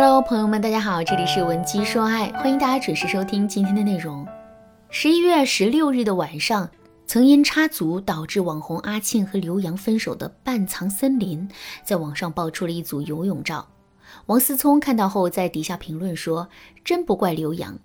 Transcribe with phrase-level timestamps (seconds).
[0.00, 4.24] Hello，朋友们，大家好，这里是文姬说爱，欢迎大家准时收听今天的内容。
[4.90, 6.70] 十一月十六日的晚上，
[7.04, 11.50] 曾因插足导致网红阿庆和刘洋分手的半藏森林，
[11.82, 13.66] 在网上爆出了一组游泳照。
[14.26, 16.48] 王思聪看到后，在底下评论说
[16.84, 17.76] ：“真不怪刘洋。”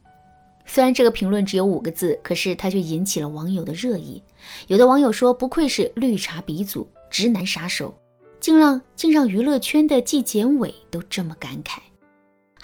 [0.68, 4.22] 虽然这个评论只有五个字，可是他却引起了网友的热议。
[4.68, 7.92] 有的网友说：“不愧是绿茶鼻祖，直男杀手，
[8.40, 11.80] 竟让竟让娱乐圈的纪检委都这么感慨。”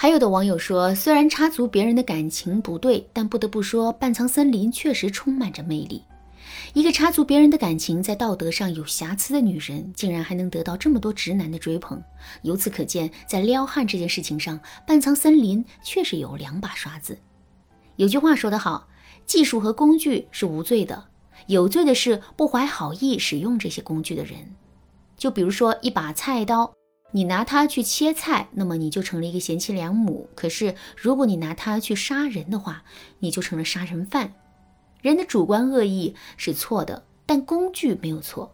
[0.01, 6.01] 还有的网友说：“虽然插足别人的感情不对，但不得不说，半藏森林确实充满着魅力。
[6.73, 12.01] 一个插足别人的感情，在道德上有瑕疵的女人，竟然还能得到这么多直男的追捧。
[12.43, 14.57] 由此可见，在撩汉这件事情上，
[14.87, 17.17] 半藏森林确实有两把刷子。”
[17.97, 18.87] 有句话说得好，
[19.25, 21.09] 技术和工具是无罪的，
[21.47, 24.37] 有罪的是不怀好意使用这些工具的人。
[25.17, 26.73] 就比如说一把菜刀，
[27.11, 32.83] 你拿它去切菜，那么你就成了一个贤妻良母；可是如果你拿它去杀人的话，
[33.19, 34.33] 你就成了杀人犯。
[35.01, 38.53] 人的主观恶意是错的，但工具没有错。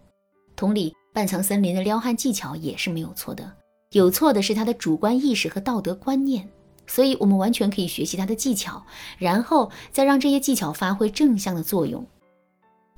[0.55, 3.51] 同理，半藏森林的撩汉技巧也是没有错的，
[3.91, 6.47] 有错的是他的主观意识和道德观念。
[6.87, 8.85] 所以，我们完全可以学习他的技巧，
[9.17, 12.05] 然后再让这些技巧发挥正向的作用。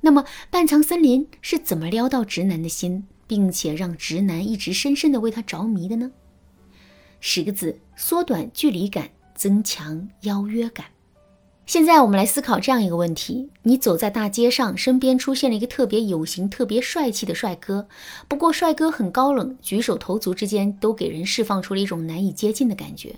[0.02, 6.10] 那么，半藏森林是怎么撩到直男的心，并且让直男一直深深的为他着迷的呢？
[7.20, 10.86] 十个字：缩短距离感，增强邀约感。
[11.66, 17.86] 现在我们来思考这样一个问题：你走在大街上，身边出现了一个特别有型、特别帅气的帅哥，
[18.26, 23.14] 不过帅哥很高冷，举手投足之间都给人释放出了一种难以接近的感觉。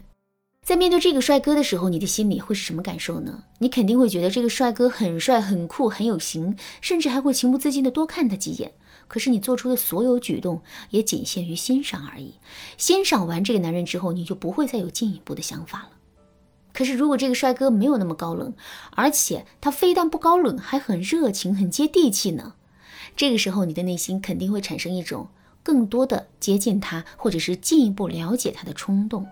[0.71, 3.43] 在面对这个帅哥的时候，你的心里会是什么感受呢？
[3.59, 8.71] 你肯定会觉得这个帅哥很帅、很酷、很有型，甚至还会情不自禁的多看他几眼。
[9.09, 12.35] 可是你做出的所有举动也仅限于欣赏而已。
[12.79, 15.91] 欣赏完这个男人之后，你就不会再有进一步的想法了。
[16.73, 18.55] 可是如果这个帅哥没有那么高冷，
[18.93, 22.55] 而且他非但不高冷，还很热情、很接地气呢？
[23.17, 25.31] 这个时候，你的内心肯定会产生一种
[25.65, 29.27] 更多的接近他，或者是进一步了解他的冲动。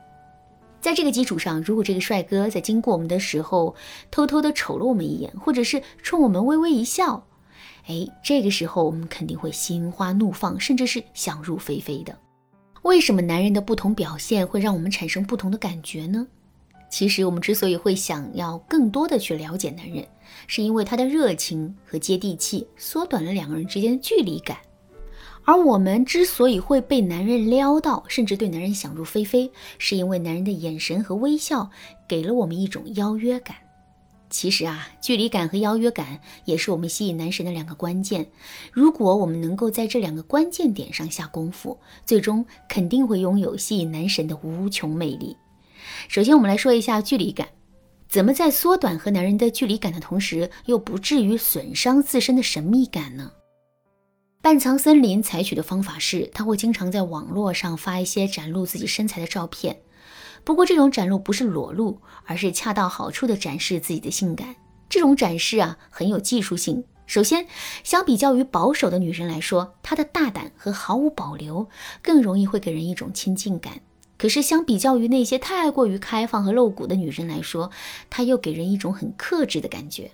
[0.80, 3.74] 在这个基础上，如果这个帅哥在经过我们的时候
[4.10, 7.26] 偷偷的瞅了我们一眼，或者是冲我们微微一笑，
[7.86, 12.16] 哎，这个时候我们肯定会心花怒放，甚至是想入非非的。
[12.82, 16.26] 为什么男人的不同表现会让我们产生不同的感觉呢？
[16.90, 20.06] 其实我们之所以会想要更多的去了解男人，
[20.46, 24.56] 是因为他的热情和接地气缩短了两个人之间的距离感。
[25.48, 31.70] 而我们之所以会被男人撩到，甚至对男人想入非非，是因为男人的眼神和微笑
[32.06, 33.56] 给了我们一种邀约感。
[34.28, 38.26] 其实啊，距离感和邀约感也是我们吸引男神的两个关键。
[38.70, 45.34] 如果我们能够在这两个关键点上下功夫，最终肯定会拥有吸引男神的无穷魅力。
[46.08, 47.48] 首先，我们来说一下距离感，
[48.06, 53.32] 怎么在缩短和男人的距离感的同时，又不至于损伤自身的神秘感呢？
[54.48, 59.80] 半藏森林采取的方法是，他会经常在网络上发一些展露自己身材的照片。
[60.42, 64.56] 不过，这种展露不是裸露，而是恰到好处的展示自己的性感。
[64.88, 66.82] 这种展示啊，很有技术性。
[67.04, 67.46] 首先，
[67.84, 71.68] 相比较于保守的女人来说，她的大胆和毫无保留
[72.00, 73.82] 更容易会给人一种亲近感。
[74.16, 77.70] 可是，相比较于那些太过于开放和露骨的女人来说，
[78.08, 80.10] 她又给人一种很克制的感觉。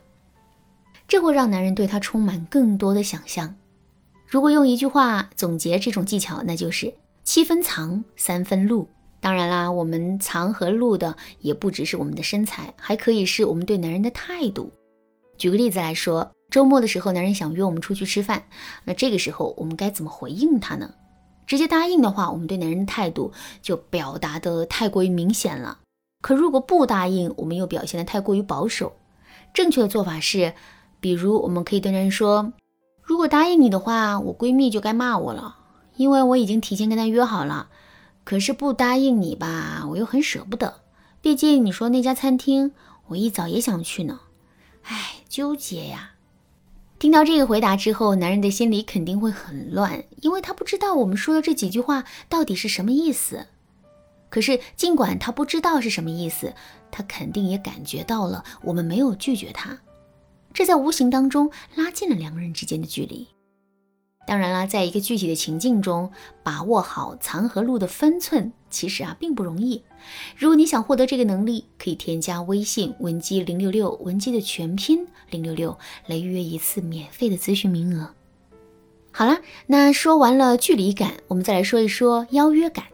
[1.06, 3.54] 这会让男人对她充满更多的想象。
[4.34, 8.88] 如果用一句话总结这种技巧，那就是七分藏，三分露。
[9.20, 14.72] 当然啦，我们藏和露的也不只是我们的身材，还可以是我们对男人的态度。
[15.38, 18.42] 举个例子来说，周末的时候，男人想约我们出去吃饭，
[18.82, 20.92] 那这个时候我们该怎么回应他呢？
[21.46, 23.30] 直接答应的话，我们对男人的态度
[23.62, 25.78] 就表达的太过于明显了。
[26.20, 28.96] 可如果不答应，我们又表现的太过于保守。
[29.52, 30.54] 正确的做法是，
[30.98, 32.52] 比如我们可以对男人说。
[33.04, 35.56] 如果答应你的话，我闺蜜就该骂我了，
[35.96, 37.68] 因为我已经提前跟她约好了。
[38.24, 40.80] 可是不答应你吧，我又很舍不得，
[41.20, 42.72] 毕竟你说那家餐厅，
[43.08, 44.20] 我一早也想去呢。
[44.84, 46.12] 唉，纠结呀。
[46.98, 53.46] 听到这个回答之后，男人的心里肯定会很乱，因为他不知道我们说的这几句话到底是什么意思。
[54.30, 56.54] 可是尽管他不知道是什么意思，
[56.90, 59.78] 他肯定也感觉到了我们没有拒绝他。
[60.54, 63.26] 这在无形当中拉近了两个人之间的距离。
[64.26, 66.10] 当然啦，在一个具体的情境中，
[66.42, 69.82] 把握好藏和露的分寸，其实啊并不容易。
[70.34, 78.08] 如果你想获得这个能力，可以添加微信文姬零六六，文姬的全拼零六六，来预约一次免费的咨询名额。
[79.10, 82.86] 好了，那说完了距离感，我们再来说一说邀约感。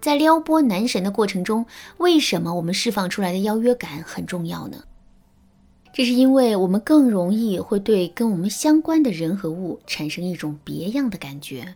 [0.00, 1.66] 在撩拨男神的过程中，
[1.98, 4.84] 为什么我们释放出来的邀约感很重要呢？
[5.96, 11.74] 这是因为我们更容易会对跟我们相关的人和物产生一种别样的感觉。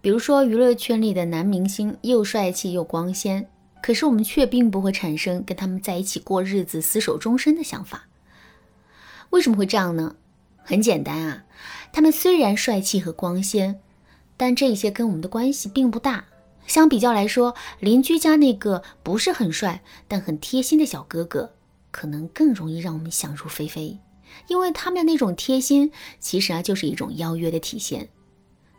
[0.00, 3.46] 比如说，娱乐圈里的男明星又帅气又光鲜，
[3.82, 8.08] 可是我们却并不会产生跟他们在一起过日子、厮守终身的想法。
[9.28, 10.16] 为什么会这样呢？
[10.62, 11.44] 很简单啊，
[11.92, 13.78] 他们虽然帅气和光鲜，
[14.38, 16.24] 但这些跟我们的关系并不大。
[16.66, 21.52] 相比较来说，邻居家那个不是很帅但很贴心的小哥哥，
[21.94, 23.96] 可能更容易让我们想入非非，
[24.48, 28.08] 因为他们的那种贴心，其实啊就是一种邀约的体现。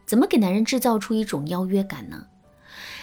[0.06, 2.26] 怎么给男人制造出一种邀约感呢？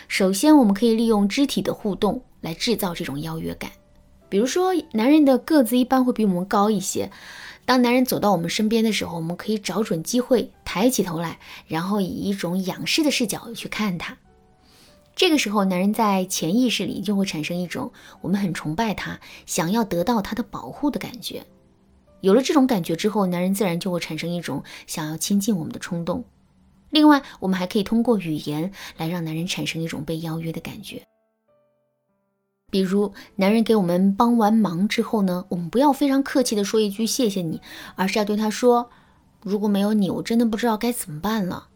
[0.09, 3.71] 首先，我们可以利用肢体的互动来制造这种邀约感。
[4.29, 7.11] 比如说，男人的个子一般会比我们高一些，
[7.65, 14.19] 当男人走到我们身边的时候，我们可以找准机会抬起头来，然后以一种仰视的视角去看他。
[15.15, 17.93] 这个时候，男人在潜意识里就会产生一种
[18.23, 21.45] 我们很崇拜他，想要得到他的保护的感觉。
[22.21, 26.25] 有了这种感觉之后，男人自然就会产生一种想要亲近我们的冲动。
[26.91, 31.03] 另外，我们还可以通过语言来让男人产生一种被邀约的感觉。
[32.71, 37.61] 比如，男人给我们帮完忙之后呢，我们不要非常客气的说一句谢谢你，
[37.97, 38.89] 而是要对他说
[39.43, 41.69] ：“如果没有你，我真的不知道该怎么办了。”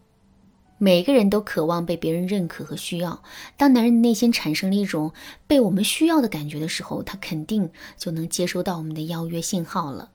[0.78, 3.23] 每个人都渴望被别人认可和需要。
[3.56, 5.12] 当男人内心产生了一种
[5.46, 10.11] 被我们需要的感觉的时候，他肯定就能接收到我们的邀约信号了。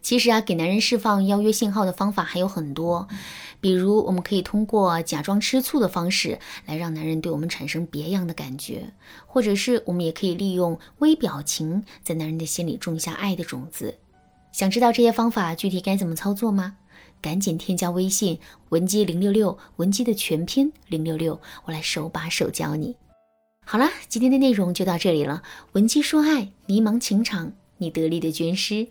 [0.00, 3.08] 其实啊，给男人释放邀约信号的方法还有很多，
[3.60, 8.92] 比如我们可以通过假装吃醋的方式来让男人对我们产生别样的感觉，
[9.26, 13.98] 或者是我们也可以利用微表情在男人的心里种下爱的种子。
[14.52, 16.76] 想知道这些方法具体该怎么操作吗？
[17.20, 18.38] 赶紧添加微信
[18.68, 22.96] 文姬零六六，文姬的全拼零六六，我来手把手教你。
[23.64, 25.42] 好了，今天的内容就到这里了。
[25.72, 28.88] 文姬说爱，迷茫情场，你得力的军师。